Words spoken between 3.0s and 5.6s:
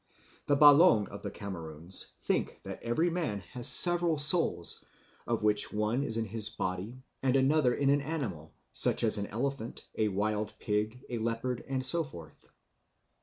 man has several souls, of